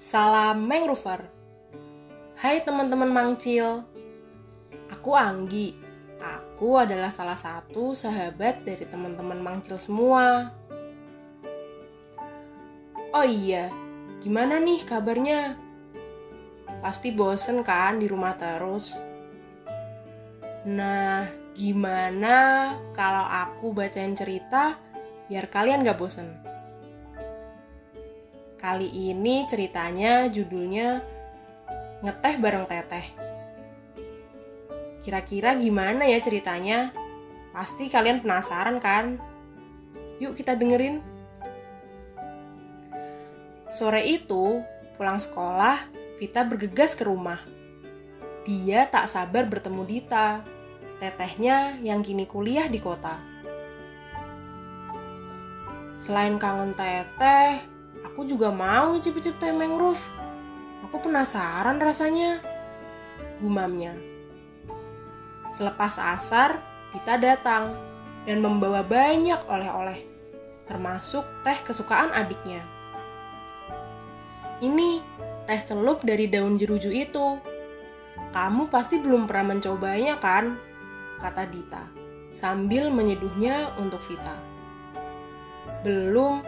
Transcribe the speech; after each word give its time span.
Salam 0.00 0.64
Mangrover. 0.64 1.28
Hai 2.40 2.64
teman-teman 2.64 3.12
Mangcil. 3.12 3.84
Aku 4.88 5.12
Anggi. 5.12 5.76
Aku 6.16 6.80
adalah 6.80 7.12
salah 7.12 7.36
satu 7.36 7.92
sahabat 7.92 8.64
dari 8.64 8.88
teman-teman 8.88 9.36
Mangcil 9.36 9.76
semua. 9.76 10.56
Oh 13.12 13.26
iya, 13.28 13.68
gimana 14.24 14.56
nih 14.56 14.88
kabarnya? 14.88 15.60
Pasti 16.80 17.12
bosen 17.12 17.60
kan 17.60 18.00
di 18.00 18.08
rumah 18.08 18.40
terus? 18.40 18.96
Nah, 20.64 21.28
gimana 21.52 22.72
kalau 22.96 23.28
aku 23.28 23.76
bacain 23.76 24.16
cerita 24.16 24.80
biar 25.28 25.44
kalian 25.52 25.84
gak 25.84 26.00
bosen? 26.00 26.49
Kali 28.60 28.92
ini 28.92 29.48
ceritanya 29.48 30.28
judulnya 30.28 31.00
Ngeteh 32.04 32.36
Bareng 32.36 32.68
Teteh. 32.68 33.08
Kira-kira 35.00 35.56
gimana 35.56 36.04
ya 36.04 36.20
ceritanya? 36.20 36.92
Pasti 37.56 37.88
kalian 37.88 38.20
penasaran 38.20 38.76
kan? 38.76 39.16
Yuk 40.20 40.36
kita 40.36 40.60
dengerin. 40.60 41.00
Sore 43.72 44.04
itu, 44.04 44.60
pulang 45.00 45.16
sekolah, 45.16 45.80
Vita 46.20 46.44
bergegas 46.44 46.92
ke 46.92 47.08
rumah. 47.08 47.40
Dia 48.44 48.84
tak 48.92 49.08
sabar 49.08 49.48
bertemu 49.48 49.88
Dita, 49.88 50.44
tetehnya 51.00 51.80
yang 51.80 52.04
kini 52.04 52.28
kuliah 52.28 52.68
di 52.68 52.76
kota. 52.76 53.16
Selain 55.96 56.36
kangen 56.36 56.76
teteh, 56.76 57.79
Aku 58.08 58.24
juga 58.24 58.48
mau 58.48 58.96
icip-icip 58.96 59.36
teh 59.36 59.52
mangrove. 59.52 60.00
Aku 60.88 61.00
penasaran 61.04 61.76
rasanya. 61.78 62.40
Gumamnya. 63.40 63.96
Selepas 65.50 65.98
asar, 65.98 66.62
Dita 66.90 67.14
datang 67.22 67.78
dan 68.26 68.42
membawa 68.42 68.82
banyak 68.82 69.46
oleh-oleh, 69.46 70.02
termasuk 70.66 71.22
teh 71.46 71.58
kesukaan 71.62 72.10
adiknya. 72.10 72.66
Ini 74.60 75.00
teh 75.46 75.60
celup 75.64 76.02
dari 76.02 76.26
daun 76.26 76.58
jeruju 76.58 76.90
itu. 76.90 77.38
Kamu 78.30 78.70
pasti 78.70 78.98
belum 79.02 79.26
pernah 79.26 79.54
mencobanya 79.54 80.18
kan? 80.18 80.58
Kata 81.18 81.46
Dita, 81.46 81.82
sambil 82.30 82.90
menyeduhnya 82.90 83.74
untuk 83.78 84.02
Vita. 84.06 84.34
Belum, 85.82 86.44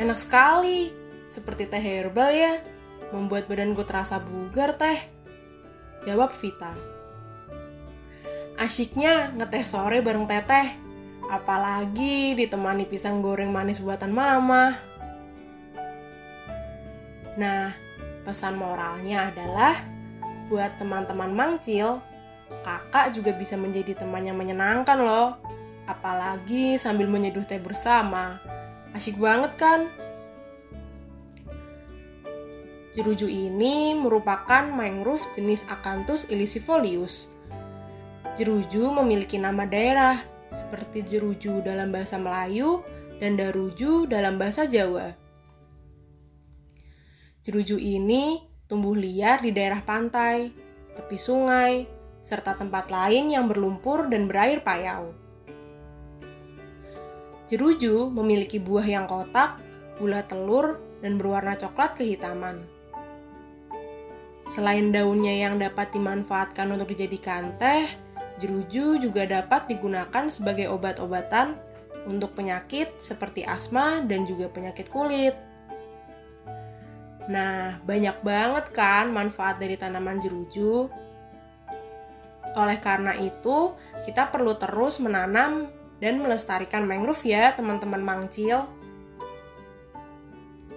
Enak 0.00 0.16
sekali, 0.16 0.88
seperti 1.28 1.68
teh 1.68 1.76
herbal 1.76 2.32
ya. 2.32 2.56
Membuat 3.12 3.52
badanku 3.52 3.84
terasa 3.84 4.16
bugar 4.16 4.80
teh. 4.80 4.96
Jawab 6.08 6.32
Vita. 6.32 6.72
Asyiknya 8.56 9.36
ngeteh 9.36 9.60
sore 9.60 10.00
bareng 10.00 10.24
teteh. 10.24 10.72
Apalagi 11.28 12.32
ditemani 12.32 12.88
pisang 12.88 13.20
goreng 13.20 13.52
manis 13.52 13.76
buatan 13.76 14.08
mama. 14.08 14.72
Nah, 17.36 17.76
pesan 18.24 18.56
moralnya 18.56 19.28
adalah 19.28 19.84
buat 20.48 20.80
teman-teman 20.80 21.30
mangcil, 21.30 22.00
kakak 22.64 23.12
juga 23.12 23.36
bisa 23.36 23.54
menjadi 23.60 24.00
teman 24.00 24.24
yang 24.24 24.40
menyenangkan 24.40 24.96
loh. 24.96 25.36
Apalagi 25.84 26.80
sambil 26.80 27.04
menyeduh 27.04 27.44
teh 27.44 27.60
bersama. 27.60 28.49
Asyik 28.90 29.22
banget 29.22 29.54
kan? 29.54 29.86
Jeruju 32.90 33.30
ini 33.30 33.94
merupakan 33.94 34.66
mangrove 34.66 35.22
jenis 35.30 35.62
Acanthus 35.70 36.26
ilisifolius. 36.26 37.30
Jeruju 38.34 38.90
memiliki 38.90 39.38
nama 39.38 39.62
daerah 39.62 40.18
seperti 40.50 41.06
jeruju 41.06 41.62
dalam 41.62 41.94
bahasa 41.94 42.18
Melayu 42.18 42.82
dan 43.22 43.38
daruju 43.38 44.10
dalam 44.10 44.42
bahasa 44.42 44.66
Jawa. 44.66 45.14
Jeruju 47.46 47.78
ini 47.78 48.42
tumbuh 48.66 48.98
liar 48.98 49.38
di 49.38 49.54
daerah 49.54 49.86
pantai, 49.86 50.50
tepi 50.98 51.16
sungai, 51.16 51.86
serta 52.20 52.58
tempat 52.58 52.90
lain 52.90 53.30
yang 53.30 53.46
berlumpur 53.46 54.10
dan 54.10 54.26
berair 54.26 54.66
payau. 54.66 55.14
Jeruju 57.50 58.14
memiliki 58.14 58.62
buah 58.62 58.86
yang 58.86 59.10
kotak, 59.10 59.58
bulat 59.98 60.30
telur, 60.30 60.78
dan 61.02 61.18
berwarna 61.18 61.58
coklat 61.58 61.98
kehitaman. 61.98 62.62
Selain 64.46 64.94
daunnya 64.94 65.34
yang 65.34 65.58
dapat 65.58 65.90
dimanfaatkan 65.90 66.70
untuk 66.70 66.94
dijadikan 66.94 67.58
teh, 67.58 67.90
jeruju 68.38 69.02
juga 69.02 69.26
dapat 69.26 69.66
digunakan 69.66 70.30
sebagai 70.30 70.70
obat-obatan 70.70 71.58
untuk 72.06 72.38
penyakit 72.38 73.02
seperti 73.02 73.42
asma 73.42 73.98
dan 74.06 74.30
juga 74.30 74.46
penyakit 74.46 74.86
kulit. 74.86 75.34
Nah, 77.26 77.82
banyak 77.82 78.22
banget 78.22 78.70
kan 78.70 79.10
manfaat 79.10 79.58
dari 79.58 79.74
tanaman 79.74 80.22
jeruju. 80.22 80.86
Oleh 82.54 82.78
karena 82.78 83.14
itu, 83.18 83.74
kita 84.06 84.30
perlu 84.30 84.54
terus 84.58 84.98
menanam 84.98 85.79
dan 86.00 86.18
melestarikan 86.18 86.88
mangrove 86.88 87.22
ya 87.28 87.52
teman-teman 87.52 88.00
mangcil. 88.00 88.64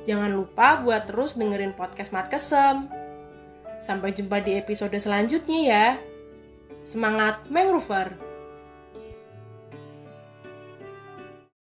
Jangan 0.04 0.36
lupa 0.36 0.84
buat 0.84 1.08
terus 1.08 1.40
dengerin 1.40 1.74
podcast 1.74 2.12
Mat 2.12 2.28
Kesem. 2.28 2.92
Sampai 3.80 4.12
jumpa 4.12 4.44
di 4.44 4.60
episode 4.60 4.96
selanjutnya 5.00 5.60
ya. 5.64 5.88
Semangat 6.84 7.48
mangrover! 7.48 8.33